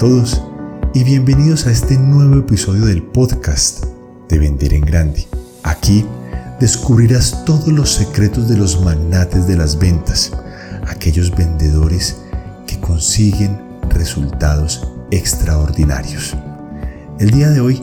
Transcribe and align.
todos 0.00 0.40
y 0.94 1.04
bienvenidos 1.04 1.66
a 1.66 1.70
este 1.70 1.98
nuevo 1.98 2.36
episodio 2.36 2.86
del 2.86 3.02
podcast 3.02 3.84
de 4.30 4.38
Vender 4.38 4.72
en 4.72 4.80
Grande. 4.80 5.26
Aquí 5.62 6.06
descubrirás 6.58 7.44
todos 7.44 7.68
los 7.68 7.92
secretos 7.92 8.48
de 8.48 8.56
los 8.56 8.80
magnates 8.80 9.46
de 9.46 9.58
las 9.58 9.78
ventas, 9.78 10.32
aquellos 10.88 11.36
vendedores 11.36 12.16
que 12.66 12.80
consiguen 12.80 13.60
resultados 13.90 14.88
extraordinarios. 15.10 16.34
El 17.18 17.30
día 17.32 17.50
de 17.50 17.60
hoy 17.60 17.82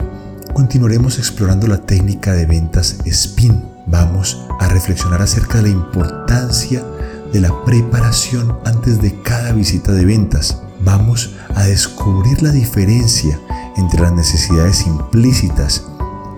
continuaremos 0.55 1.19
explorando 1.19 1.67
la 1.67 1.83
técnica 1.83 2.33
de 2.33 2.47
ventas 2.47 2.97
SPIN. 3.07 3.63
Vamos 3.85 4.43
a 4.59 4.67
reflexionar 4.69 5.21
acerca 5.21 5.59
de 5.59 5.65
la 5.65 5.69
importancia 5.69 6.83
de 7.31 7.41
la 7.41 7.63
preparación 7.63 8.57
antes 8.65 9.03
de 9.03 9.21
cada 9.21 9.51
visita 9.51 9.91
de 9.91 10.05
ventas 10.05 10.63
vamos 10.87 11.35
a 11.53 11.65
descubrir 11.65 12.41
la 12.41 12.51
diferencia 12.51 13.37
entre 13.75 13.99
las 13.99 14.13
necesidades 14.13 14.87
implícitas 14.87 15.85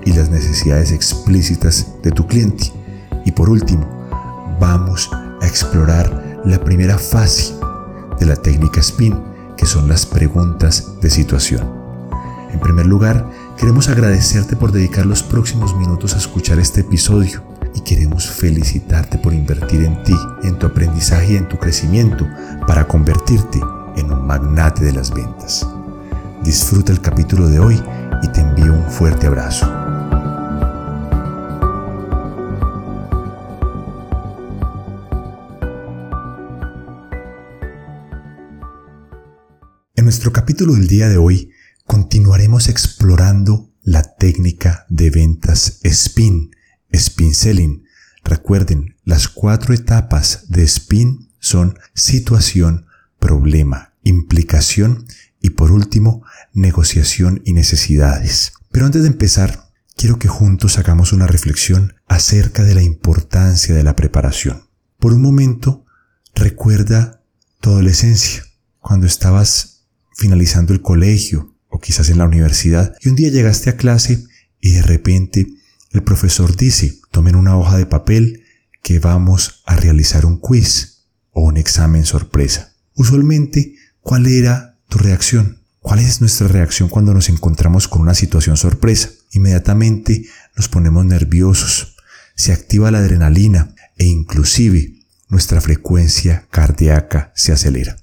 y 0.05 0.13
las 0.13 0.31
necesidades 0.31 0.91
explícitas 0.91 1.93
de 2.01 2.11
tu 2.11 2.25
cliente. 2.25 2.73
Y 3.25 3.31
por 3.31 3.51
último, 3.51 3.87
vamos 4.59 5.11
a 5.13 5.45
explorar 5.45 6.41
la 6.45 6.59
primera 6.63 6.97
fase 6.97 7.53
de 8.19 8.25
la 8.25 8.35
técnica 8.35 8.81
SPIN, 8.81 9.21
que 9.55 9.67
son 9.67 9.87
las 9.87 10.07
preguntas 10.07 10.99
de 10.99 11.11
situación. 11.11 11.71
En 12.51 12.59
primer 12.59 12.87
lugar, 12.87 13.29
queremos 13.55 13.87
agradecerte 13.87 14.55
por 14.55 14.71
dedicar 14.71 15.05
los 15.05 15.21
próximos 15.21 15.75
minutos 15.75 16.15
a 16.15 16.17
escuchar 16.17 16.57
este 16.57 16.81
episodio 16.81 17.43
y 17.75 17.81
queremos 17.81 18.27
felicitarte 18.27 19.19
por 19.19 19.31
invertir 19.31 19.83
en 19.83 20.01
ti, 20.01 20.15
en 20.41 20.57
tu 20.57 20.65
aprendizaje 20.65 21.33
y 21.33 21.37
en 21.37 21.47
tu 21.47 21.59
crecimiento 21.59 22.27
para 22.65 22.87
convertirte 22.87 23.59
en 23.95 24.11
un 24.11 24.25
magnate 24.25 24.85
de 24.85 24.93
las 24.93 25.13
ventas. 25.13 25.67
Disfruta 26.43 26.91
el 26.91 27.01
capítulo 27.01 27.47
de 27.47 27.59
hoy 27.59 27.81
y 28.21 28.27
te 28.29 28.41
envío 28.41 28.73
un 28.73 28.89
fuerte 28.89 29.27
abrazo. 29.27 29.65
En 39.95 40.05
nuestro 40.05 40.31
capítulo 40.31 40.73
del 40.75 40.87
día 40.87 41.09
de 41.09 41.17
hoy 41.17 41.51
continuaremos 41.85 42.69
explorando 42.69 43.69
la 43.81 44.03
técnica 44.03 44.85
de 44.89 45.09
ventas 45.09 45.79
SPIN, 45.83 46.55
SPIN 46.93 47.33
Selling. 47.33 47.83
Recuerden, 48.23 48.95
las 49.03 49.27
cuatro 49.27 49.73
etapas 49.73 50.45
de 50.49 50.67
SPIN 50.67 51.29
son 51.39 51.77
situación, 51.93 52.85
problema, 53.19 53.93
implicación 54.03 55.05
y 55.41 55.51
por 55.51 55.71
último, 55.71 56.23
negociación 56.53 57.41
y 57.45 57.53
necesidades. 57.53 58.53
Pero 58.71 58.85
antes 58.85 59.03
de 59.03 59.09
empezar, 59.09 59.69
quiero 59.95 60.19
que 60.19 60.27
juntos 60.27 60.77
hagamos 60.77 61.13
una 61.13 61.27
reflexión 61.27 61.95
acerca 62.07 62.63
de 62.63 62.75
la 62.75 62.83
importancia 62.83 63.75
de 63.75 63.83
la 63.83 63.95
preparación. 63.95 64.69
Por 64.97 65.13
un 65.13 65.21
momento, 65.21 65.85
recuerda 66.35 67.23
tu 67.61 67.69
adolescencia, 67.71 68.43
cuando 68.79 69.05
estabas 69.05 69.85
finalizando 70.15 70.73
el 70.73 70.81
colegio 70.81 71.55
o 71.67 71.79
quizás 71.79 72.09
en 72.09 72.17
la 72.17 72.25
universidad 72.25 72.95
y 73.01 73.09
un 73.09 73.15
día 73.15 73.29
llegaste 73.29 73.69
a 73.69 73.77
clase 73.77 74.25
y 74.59 74.71
de 74.71 74.81
repente 74.81 75.47
el 75.91 76.03
profesor 76.03 76.55
dice, 76.55 76.99
tomen 77.11 77.35
una 77.35 77.57
hoja 77.57 77.77
de 77.77 77.85
papel 77.85 78.43
que 78.81 78.99
vamos 78.99 79.63
a 79.65 79.75
realizar 79.75 80.25
un 80.25 80.39
quiz 80.39 81.05
o 81.31 81.41
un 81.41 81.57
examen 81.57 82.05
sorpresa. 82.05 82.73
Usualmente 82.99 83.75
¿Cuál 84.01 84.25
era 84.27 84.77
tu 84.87 84.97
reacción? 84.97 85.59
¿Cuál 85.81 85.99
es 85.99 86.19
nuestra 86.19 86.47
reacción 86.47 86.89
cuando 86.89 87.13
nos 87.13 87.29
encontramos 87.29 87.87
con 87.87 88.01
una 88.01 88.15
situación 88.15 88.57
sorpresa? 88.57 89.11
Inmediatamente 89.33 90.25
nos 90.55 90.67
ponemos 90.67 91.05
nerviosos, 91.05 91.95
se 92.35 92.53
activa 92.53 92.89
la 92.89 92.97
adrenalina 92.97 93.75
e 93.97 94.05
inclusive 94.05 94.95
nuestra 95.27 95.61
frecuencia 95.61 96.47
cardíaca 96.49 97.31
se 97.35 97.51
acelera. 97.51 97.97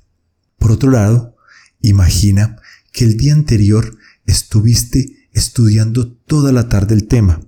Por 0.58 0.70
otro 0.70 0.90
lado, 0.90 1.36
imagina 1.80 2.60
que 2.92 3.04
el 3.04 3.16
día 3.16 3.32
anterior 3.32 3.96
estuviste 4.26 5.28
estudiando 5.32 6.12
toda 6.12 6.52
la 6.52 6.68
tarde 6.68 6.94
el 6.94 7.08
tema. 7.08 7.40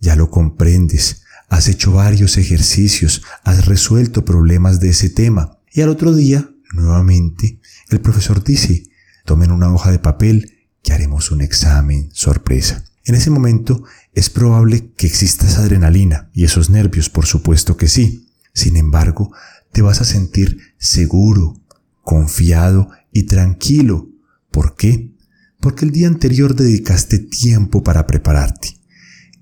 Ya 0.00 0.16
lo 0.16 0.30
comprendes, 0.30 1.24
has 1.48 1.68
hecho 1.68 1.92
varios 1.92 2.38
ejercicios, 2.38 3.22
has 3.44 3.66
resuelto 3.66 4.24
problemas 4.24 4.80
de 4.80 4.90
ese 4.90 5.10
tema 5.10 5.58
y 5.72 5.82
al 5.82 5.90
otro 5.90 6.14
día, 6.14 6.50
nuevamente, 6.72 7.60
el 7.90 8.00
profesor 8.00 8.42
dice, 8.44 8.84
tomen 9.24 9.50
una 9.50 9.72
hoja 9.72 9.90
de 9.90 9.98
papel 9.98 10.58
que 10.82 10.92
haremos 10.92 11.30
un 11.30 11.40
examen 11.40 12.10
sorpresa. 12.12 12.84
En 13.04 13.14
ese 13.14 13.30
momento 13.30 13.84
es 14.12 14.30
probable 14.30 14.92
que 14.92 15.06
exista 15.06 15.46
esa 15.46 15.62
adrenalina 15.62 16.30
y 16.34 16.44
esos 16.44 16.70
nervios, 16.70 17.08
por 17.08 17.26
supuesto 17.26 17.76
que 17.76 17.88
sí. 17.88 18.28
Sin 18.52 18.76
embargo, 18.76 19.32
te 19.72 19.82
vas 19.82 20.00
a 20.00 20.04
sentir 20.04 20.58
seguro, 20.78 21.60
confiado 22.02 22.90
y 23.12 23.24
tranquilo. 23.24 24.08
¿Por 24.50 24.76
qué? 24.76 25.14
Porque 25.60 25.84
el 25.84 25.90
día 25.90 26.08
anterior 26.08 26.54
dedicaste 26.54 27.18
tiempo 27.18 27.82
para 27.82 28.06
prepararte. 28.06 28.78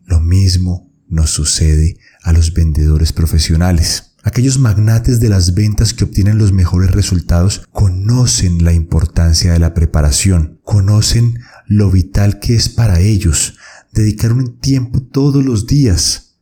Lo 0.04 0.20
mismo 0.20 0.92
nos 1.08 1.30
sucede 1.30 1.96
a 2.22 2.32
los 2.32 2.52
vendedores 2.52 3.12
profesionales. 3.12 4.15
Aquellos 4.26 4.58
magnates 4.58 5.20
de 5.20 5.28
las 5.28 5.54
ventas 5.54 5.94
que 5.94 6.02
obtienen 6.02 6.36
los 6.36 6.52
mejores 6.52 6.90
resultados 6.90 7.64
conocen 7.70 8.64
la 8.64 8.72
importancia 8.72 9.52
de 9.52 9.60
la 9.60 9.72
preparación, 9.72 10.58
conocen 10.64 11.38
lo 11.68 11.92
vital 11.92 12.40
que 12.40 12.56
es 12.56 12.68
para 12.68 12.98
ellos 12.98 13.56
dedicar 13.92 14.32
un 14.32 14.58
tiempo 14.58 15.00
todos 15.00 15.44
los 15.44 15.68
días 15.68 16.38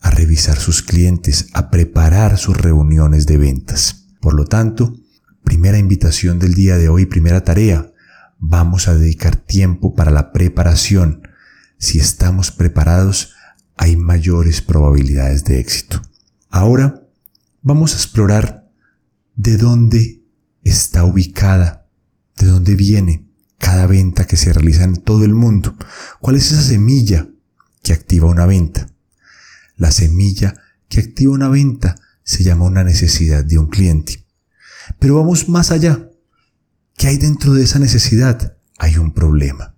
a 0.00 0.10
revisar 0.10 0.58
sus 0.58 0.82
clientes, 0.82 1.46
a 1.52 1.70
preparar 1.70 2.38
sus 2.38 2.56
reuniones 2.56 3.24
de 3.26 3.38
ventas. 3.38 4.08
Por 4.20 4.34
lo 4.34 4.44
tanto, 4.44 4.96
primera 5.44 5.78
invitación 5.78 6.40
del 6.40 6.54
día 6.54 6.76
de 6.76 6.88
hoy, 6.88 7.06
primera 7.06 7.44
tarea, 7.44 7.92
vamos 8.40 8.88
a 8.88 8.96
dedicar 8.96 9.36
tiempo 9.36 9.94
para 9.94 10.10
la 10.10 10.32
preparación. 10.32 11.22
Si 11.78 12.00
estamos 12.00 12.50
preparados, 12.50 13.34
hay 13.76 13.96
mayores 13.96 14.60
probabilidades 14.60 15.44
de 15.44 15.60
éxito. 15.60 16.02
Ahora, 16.50 16.97
vamos 17.68 17.92
a 17.92 17.96
explorar 17.96 18.66
de 19.36 19.58
dónde 19.58 20.22
está 20.62 21.04
ubicada, 21.04 21.86
de 22.38 22.46
dónde 22.46 22.74
viene 22.74 23.26
cada 23.58 23.86
venta 23.86 24.26
que 24.26 24.38
se 24.38 24.54
realiza 24.54 24.84
en 24.84 24.96
todo 24.96 25.22
el 25.26 25.34
mundo. 25.34 25.76
¿Cuál 26.18 26.36
es 26.36 26.50
esa 26.50 26.62
semilla 26.62 27.28
que 27.82 27.92
activa 27.92 28.26
una 28.26 28.46
venta? 28.46 28.88
La 29.76 29.92
semilla 29.92 30.54
que 30.88 31.00
activa 31.00 31.34
una 31.34 31.50
venta 31.50 31.96
se 32.24 32.42
llama 32.42 32.64
una 32.64 32.84
necesidad 32.84 33.44
de 33.44 33.58
un 33.58 33.66
cliente. 33.66 34.24
Pero 34.98 35.16
vamos 35.16 35.50
más 35.50 35.70
allá. 35.70 36.08
¿Qué 36.96 37.08
hay 37.08 37.18
dentro 37.18 37.52
de 37.52 37.64
esa 37.64 37.78
necesidad? 37.78 38.56
Hay 38.78 38.96
un 38.96 39.12
problema. 39.12 39.74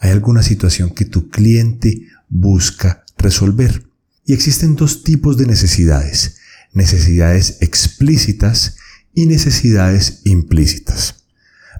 Hay 0.00 0.12
alguna 0.12 0.42
situación 0.42 0.94
que 0.94 1.04
tu 1.04 1.28
cliente 1.28 2.06
busca 2.30 3.04
resolver. 3.18 3.86
Y 4.24 4.32
existen 4.32 4.76
dos 4.76 5.04
tipos 5.04 5.36
de 5.36 5.44
necesidades 5.44 6.38
necesidades 6.74 7.58
explícitas 7.60 8.76
y 9.14 9.26
necesidades 9.26 10.20
implícitas. 10.24 11.24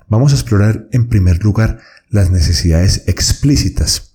Vamos 0.09 0.33
a 0.33 0.37
explorar 0.37 0.89
en 0.93 1.09
primer 1.09 1.43
lugar 1.43 1.81
las 2.09 2.31
necesidades 2.31 3.03
explícitas. 3.07 4.13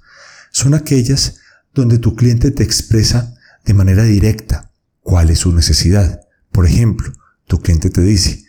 Son 0.52 0.74
aquellas 0.74 1.40
donde 1.74 2.00
tu 2.00 2.16
cliente 2.16 2.52
te 2.52 2.64
expresa 2.64 3.36
de 3.66 3.74
manera 3.74 4.04
directa 4.04 4.72
cuál 5.02 5.30
es 5.30 5.40
su 5.40 5.54
necesidad. 5.54 6.22
Por 6.52 6.66
ejemplo, 6.66 7.12
tu 7.46 7.62
cliente 7.62 7.90
te 7.90 8.02
dice, 8.02 8.46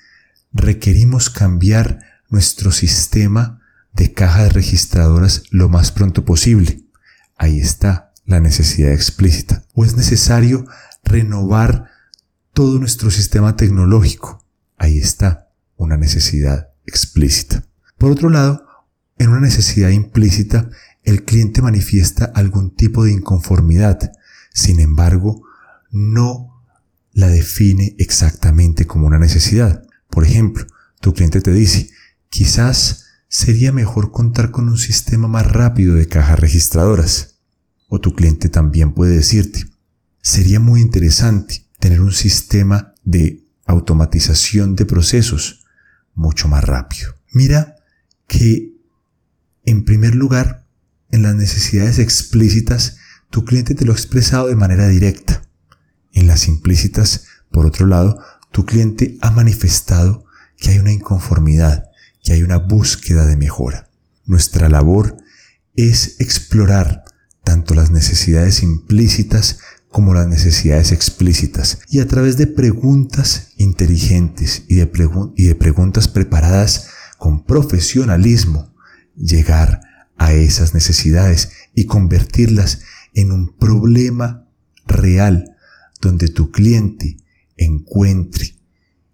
requerimos 0.53 1.31
cambiar 1.31 2.01
nuestro 2.29 2.71
sistema 2.71 3.61
de 3.93 4.13
cajas 4.13 4.53
registradoras 4.53 5.43
lo 5.51 5.69
más 5.69 5.91
pronto 5.91 6.25
posible. 6.25 6.85
Ahí 7.37 7.61
está 7.61 8.13
la 8.25 8.41
necesidad 8.41 8.93
explícita. 8.93 9.65
O 9.75 9.85
es 9.85 9.97
necesario 9.97 10.67
renovar 11.03 11.91
todo 12.53 12.79
nuestro 12.79 13.11
sistema 13.11 13.57
tecnológico. 13.57 14.45
Ahí 14.77 14.99
está 14.99 15.49
una 15.77 15.97
necesidad 15.97 16.71
explícita. 16.87 17.65
Por 17.99 18.11
otro 18.11 18.29
lado, 18.29 18.67
en 19.19 19.31
una 19.31 19.41
necesidad 19.41 19.91
implícita, 19.91 20.71
el 21.03 21.25
cliente 21.25 21.63
manifiesta 21.63 22.25
algún 22.25 22.75
tipo 22.75 23.05
de 23.05 23.13
inconformidad. 23.13 24.13
Sin 24.53 24.81
embargo, 24.81 25.43
no 25.91 26.65
la 27.13 27.29
define 27.29 27.95
exactamente 27.99 28.87
como 28.87 29.07
una 29.07 29.19
necesidad. 29.19 29.85
Por 30.09 30.25
ejemplo, 30.25 30.67
tu 31.01 31.15
cliente 31.15 31.41
te 31.41 31.53
dice, 31.53 31.91
quizás 32.29 33.07
sería 33.29 33.73
mejor 33.73 34.11
contar 34.11 34.51
con 34.51 34.69
un 34.69 34.79
sistema 34.79 35.29
más 35.29 35.47
rápido 35.47 35.95
de 35.95 36.07
cajas 36.07 36.39
registradoras. 36.39 37.39
O 37.89 38.01
tu 38.01 38.15
cliente 38.15 38.49
también 38.49 38.93
puede 38.93 39.17
decirte, 39.17 39.65
sería 40.23 40.61
muy 40.61 40.81
interesante 40.81 41.70
tener 41.81 42.01
un 42.01 42.13
sistema 42.13 42.95
de 43.05 43.43
automatización 43.67 44.77
de 44.77 44.87
procesos 44.87 45.65
mucho 46.15 46.49
más 46.49 46.65
rápido. 46.65 47.15
Mira 47.33 47.77
que 48.27 48.69
En 49.65 49.85
primer 49.85 50.15
lugar, 50.15 50.67
en 51.11 51.23
las 51.23 51.35
necesidades 51.35 51.99
explícitas, 51.99 52.97
tu 53.29 53.45
cliente 53.45 53.75
te 53.75 53.85
lo 53.85 53.93
ha 53.93 53.95
expresado 53.95 54.49
de 54.49 54.57
manera 54.57 54.89
directa. 54.89 55.43
En 56.13 56.27
las 56.27 56.49
implícitas, 56.49 57.27
por 57.51 57.67
otro 57.67 57.87
lado, 57.87 58.19
tu 58.53 58.65
cliente 58.65 59.19
ha 59.21 59.31
manifestado 59.31 60.25
que 60.57 60.71
hay 60.71 60.79
una 60.79 60.93
inconformidad, 60.93 61.91
que 62.23 62.33
hay 62.33 62.43
una 62.43 62.57
búsqueda 62.57 63.27
de 63.27 63.37
mejora. 63.37 63.91
Nuestra 64.25 64.69
labor 64.69 65.19
es 65.77 66.17
explorar 66.21 67.05
tanto 67.45 67.75
las 67.75 67.91
necesidades 67.91 68.63
implícitas 68.63 69.59
como 69.91 70.15
las 70.15 70.29
necesidades 70.29 70.93
explícitas 70.93 71.81
y 71.91 72.01
a 72.01 72.07
través 72.07 72.37
de 72.37 72.47
preguntas 72.47 73.49
inteligentes 73.57 74.65
y 74.69 74.77
de, 74.77 74.87
preguntas 74.87 76.09
preparadas 76.09 76.89
con 77.19 77.45
profesionalismo 77.45 78.73
llegar 79.17 79.81
a 80.17 80.33
esas 80.33 80.75
necesidades 80.75 81.51
y 81.75 81.87
convertirlas 81.87 82.83
en 83.15 83.33
un 83.33 83.57
problema 83.57 84.47
real 84.87 85.57
donde 86.01 86.29
tu 86.29 86.51
cliente 86.53 87.17
encuentre 87.57 88.55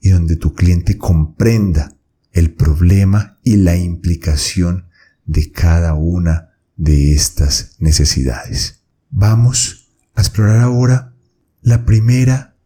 y 0.00 0.10
donde 0.10 0.36
tu 0.36 0.54
cliente 0.54 0.98
comprenda 0.98 1.96
el 2.32 2.52
problema 2.52 3.38
y 3.42 3.56
la 3.56 3.76
implicación 3.76 4.88
de 5.24 5.50
cada 5.50 5.94
una 5.94 6.50
de 6.76 7.14
estas 7.14 7.76
necesidades. 7.78 8.82
Vamos 9.10 9.85
a 10.16 10.20
explorar 10.20 10.58
ahora 10.60 11.14
la 11.62 11.84
primera 11.84 12.56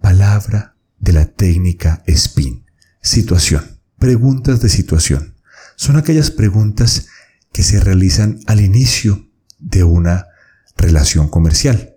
palabra 0.00 0.76
de 0.98 1.12
la 1.12 1.26
técnica 1.26 2.02
SPIN, 2.08 2.64
situación. 3.00 3.80
Preguntas 3.98 4.60
de 4.60 4.68
situación. 4.68 5.34
Son 5.76 5.96
aquellas 5.96 6.30
preguntas 6.30 7.08
que 7.52 7.62
se 7.62 7.80
realizan 7.80 8.40
al 8.46 8.60
inicio 8.60 9.28
de 9.58 9.84
una 9.84 10.26
relación 10.76 11.28
comercial. 11.28 11.96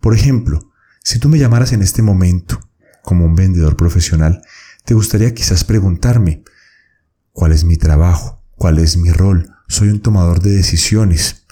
Por 0.00 0.14
ejemplo, 0.14 0.72
si 1.02 1.18
tú 1.18 1.28
me 1.28 1.38
llamaras 1.38 1.72
en 1.72 1.82
este 1.82 2.02
momento 2.02 2.60
como 3.02 3.24
un 3.24 3.34
vendedor 3.34 3.76
profesional, 3.76 4.42
te 4.84 4.94
gustaría 4.94 5.34
quizás 5.34 5.64
preguntarme, 5.64 6.42
¿cuál 7.32 7.52
es 7.52 7.64
mi 7.64 7.76
trabajo? 7.76 8.42
¿Cuál 8.56 8.78
es 8.78 8.96
mi 8.96 9.10
rol? 9.10 9.50
Soy 9.68 9.88
un 9.88 10.00
tomador 10.00 10.40
de 10.40 10.50
decisiones. 10.50 11.46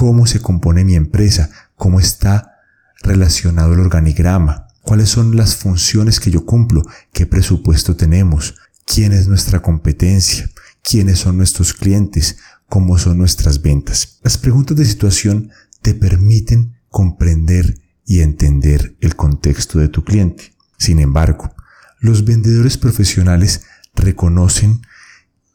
¿Cómo 0.00 0.26
se 0.26 0.40
compone 0.40 0.82
mi 0.82 0.94
empresa? 0.94 1.50
¿Cómo 1.76 2.00
está 2.00 2.54
relacionado 3.02 3.74
el 3.74 3.80
organigrama? 3.80 4.66
¿Cuáles 4.80 5.10
son 5.10 5.36
las 5.36 5.56
funciones 5.56 6.20
que 6.20 6.30
yo 6.30 6.46
cumplo? 6.46 6.82
¿Qué 7.12 7.26
presupuesto 7.26 7.96
tenemos? 7.96 8.54
¿Quién 8.86 9.12
es 9.12 9.28
nuestra 9.28 9.60
competencia? 9.60 10.50
¿Quiénes 10.82 11.18
son 11.18 11.36
nuestros 11.36 11.74
clientes? 11.74 12.38
¿Cómo 12.66 12.96
son 12.96 13.18
nuestras 13.18 13.60
ventas? 13.60 14.20
Las 14.22 14.38
preguntas 14.38 14.74
de 14.78 14.86
situación 14.86 15.50
te 15.82 15.92
permiten 15.92 16.78
comprender 16.88 17.78
y 18.06 18.20
entender 18.20 18.96
el 19.02 19.16
contexto 19.16 19.80
de 19.80 19.90
tu 19.90 20.02
cliente. 20.02 20.54
Sin 20.78 20.98
embargo, 20.98 21.54
los 21.98 22.24
vendedores 22.24 22.78
profesionales 22.78 23.64
reconocen 23.94 24.80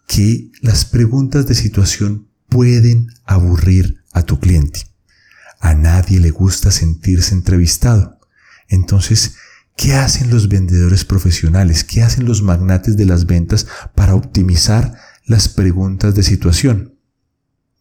que 0.05 0.51
las 0.61 0.85
preguntas 0.85 1.47
de 1.47 1.55
situación 1.55 2.27
pueden 2.47 3.07
aburrir 3.25 4.04
a 4.15 4.23
tu 4.23 4.39
cliente. 4.39 4.87
A 5.59 5.75
nadie 5.75 6.19
le 6.19 6.31
gusta 6.31 6.71
sentirse 6.71 7.35
entrevistado. 7.35 8.19
Entonces, 8.67 9.35
¿qué 9.75 9.93
hacen 9.93 10.31
los 10.31 10.49
vendedores 10.49 11.05
profesionales? 11.05 11.83
¿Qué 11.83 12.01
hacen 12.01 12.25
los 12.25 12.41
magnates 12.41 12.97
de 12.97 13.05
las 13.05 13.27
ventas 13.27 13.67
para 13.93 14.15
optimizar 14.15 14.95
las 15.27 15.49
preguntas 15.49 16.15
de 16.15 16.23
situación? 16.23 16.95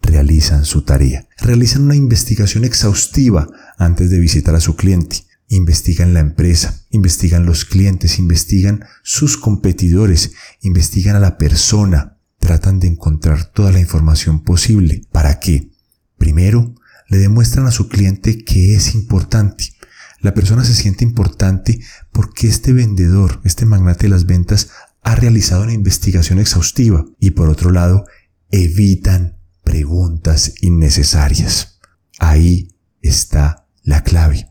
Realizan 0.03 0.67
su 0.67 0.83
tarea. 0.83 1.27
Realizan 1.39 1.83
una 1.83 1.97
investigación 1.97 2.65
exhaustiva 2.65 3.49
antes 3.79 4.11
de 4.11 4.19
visitar 4.19 4.55
a 4.55 4.61
su 4.61 4.77
cliente 4.77 5.25
investigan 5.49 6.15
la 6.15 6.21
empresa, 6.21 6.85
investigan 6.91 7.47
los 7.47 7.65
clientes, 7.65 8.19
investigan 8.19 8.85
sus 9.03 9.37
competidores, 9.37 10.33
investigan 10.61 11.17
a 11.17 11.21
la 11.21 11.39
persona, 11.39 12.19
tratan 12.39 12.81
de 12.81 12.89
encontrar 12.89 13.53
toda 13.53 13.73
la 13.73 13.81
información 13.81 14.43
posible. 14.43 15.03
¿Para 15.13 15.41
qué? 15.41 15.71
Primero, 16.25 16.75
le 17.11 17.19
demuestran 17.19 17.67
a 17.67 17.71
su 17.71 17.91
cliente 17.91 18.45
que 18.45 18.75
es 18.75 18.95
importante. 18.95 19.75
La 20.23 20.33
persona 20.33 20.65
se 20.65 20.73
siente 20.73 21.05
importante 21.05 21.81
porque 22.13 22.49
este 22.49 22.73
vendedor, 22.73 23.43
este 23.45 23.67
magnate 23.67 24.05
de 24.05 24.09
las 24.09 24.25
ventas, 24.25 24.71
ha 25.03 25.17
realizado 25.17 25.65
una 25.65 25.75
investigación 25.75 26.39
exhaustiva. 26.39 27.05
Y 27.21 27.33
por 27.33 27.51
otro 27.51 27.71
lado, 27.71 28.07
evitan 28.51 29.37
preguntas 29.65 30.55
innecesarias. 30.63 31.79
Ahí 32.19 32.75
está 33.03 33.67
la 33.83 34.03
clave. 34.03 34.51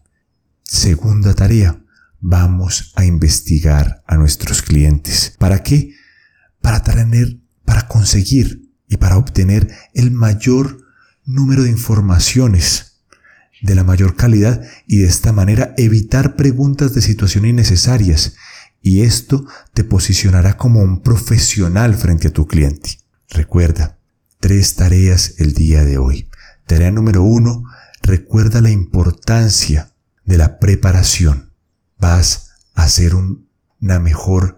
Segunda 0.62 1.34
tarea, 1.34 1.84
vamos 2.20 2.94
a 2.96 3.04
investigar 3.04 4.04
a 4.06 4.16
nuestros 4.16 4.62
clientes. 4.62 5.36
¿Para 5.40 5.64
qué? 5.64 5.96
Para 6.62 6.84
tener, 6.84 7.40
para 7.66 7.88
conseguir 7.88 8.70
y 8.88 8.98
para 8.98 9.18
obtener 9.18 9.74
el 9.96 10.12
mayor 10.12 10.83
número 11.26 11.64
de 11.64 11.70
informaciones 11.70 12.94
de 13.62 13.76
la 13.76 13.84
mayor 13.84 14.16
calidad 14.16 14.62
y 14.88 14.98
de 14.98 15.08
esta 15.08 15.32
manera 15.32 15.74
evitar 15.78 16.36
preguntas 16.36 16.94
de 16.94 17.02
situación 17.02 17.46
innecesarias 17.46 18.36
y 18.82 19.02
esto 19.02 19.46
te 19.74 19.86
posicionará 19.86 20.58
como 20.58 20.82
un 20.82 21.02
profesional 21.02 21.96
frente 21.96 22.28
a 22.28 22.32
tu 22.32 22.46
cliente. 22.46 23.00
Recuerda, 23.30 23.98
tres 24.40 24.76
tareas 24.76 25.36
el 25.38 25.54
día 25.54 25.86
de 25.86 25.98
hoy. 25.98 26.30
Tarea 26.68 26.92
número 26.92 27.24
uno, 27.24 27.64
recuerda 28.02 28.62
la 28.62 28.72
importancia 28.72 29.94
de 30.26 30.38
la 30.38 30.60
preparación. 30.60 31.54
Vas 31.98 32.50
a 32.76 32.84
hacer 32.84 33.14
una 33.16 34.00
mejor 34.00 34.58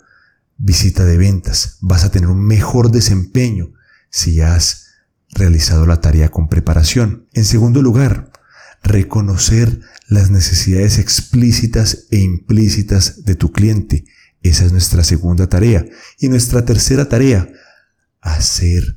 visita 0.58 1.06
de 1.06 1.18
ventas, 1.18 1.78
vas 1.82 2.04
a 2.04 2.10
tener 2.10 2.30
un 2.30 2.44
mejor 2.44 2.92
desempeño 2.92 3.74
si 4.10 4.42
has 4.42 4.85
realizado 5.36 5.86
la 5.86 6.02
tarea 6.02 6.30
con 6.30 6.48
preparación. 6.48 7.28
En 7.34 7.46
segundo 7.46 7.82
lugar, 7.82 8.32
reconocer 8.82 9.82
las 10.08 10.32
necesidades 10.32 10.98
explícitas 10.98 12.06
e 12.10 12.20
implícitas 12.20 13.26
de 13.26 13.36
tu 13.36 13.52
cliente. 13.52 14.06
Esa 14.42 14.66
es 14.66 14.72
nuestra 14.72 15.04
segunda 15.04 15.48
tarea. 15.48 15.86
Y 16.20 16.30
nuestra 16.30 16.66
tercera 16.66 17.10
tarea, 17.10 17.50
hacer 18.22 18.96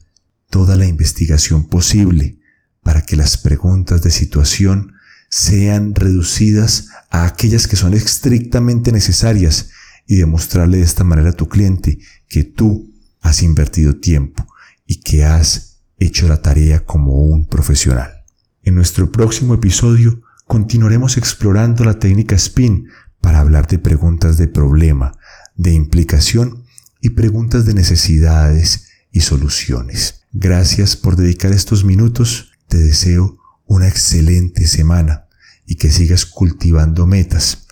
toda 0.49 0.77
la 0.77 0.87
investigación 0.87 1.69
posible 1.69 2.39
para 2.83 3.03
que 3.03 3.17
las 3.17 3.37
preguntas 3.37 4.03
de 4.03 4.11
situación 4.11 4.95
sean 5.29 5.95
reducidas 5.95 6.89
a 7.11 7.27
aquellas 7.27 7.67
que 7.67 7.77
son 7.77 7.93
estrictamente 7.93 8.93
necesarias 8.93 9.71
y 10.07 10.17
demostrarle 10.17 10.79
de 10.79 10.85
esta 10.85 11.05
manera 11.05 11.31
a 11.31 11.37
tu 11.37 11.49
cliente 11.49 11.99
que 12.29 12.45
tú 12.45 12.95
has 13.21 13.43
invertido 13.43 13.97
tiempo 13.97 14.47
y 14.87 15.01
que 15.01 15.25
has 15.25 15.78
hecho 15.99 16.29
la 16.29 16.41
tarea 16.43 16.85
como 16.85 17.23
un 17.25 17.47
profesional. 17.47 18.25
En 18.63 18.75
nuestro 18.75 19.11
próximo 19.11 19.55
episodio 19.55 20.23
continuaremos 20.47 21.17
explorando 21.17 21.85
la 21.85 21.99
técnica 21.99 22.39
SPIN 22.39 22.89
para 23.21 23.41
hablar 23.41 23.67
de 23.67 23.79
preguntas 23.79 24.39
de 24.39 24.49
problema, 24.49 25.19
de 25.57 25.73
implicación 25.73 26.65
y 27.01 27.11
preguntas 27.11 27.67
de 27.67 27.75
necesidades 27.75 28.89
y 29.13 29.21
soluciones. 29.21 30.23
Gracias 30.33 30.97
por 30.97 31.17
dedicar 31.17 31.53
estos 31.53 31.85
minutos. 31.85 32.53
Te 32.69 32.79
deseo 32.79 33.39
una 33.67 33.89
excelente 33.89 34.67
semana 34.67 35.27
y 35.67 35.77
que 35.77 35.91
sigas 35.91 36.27
cultivando 36.27 37.07
metas 37.07 37.67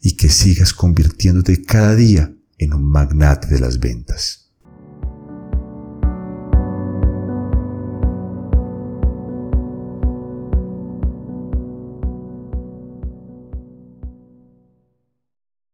y 0.00 0.16
que 0.16 0.28
sigas 0.28 0.72
convirtiéndote 0.72 1.62
cada 1.62 1.94
día 1.94 2.32
en 2.58 2.74
un 2.74 2.84
magnate 2.84 3.48
de 3.48 3.60
las 3.60 3.78
ventas. 3.78 4.47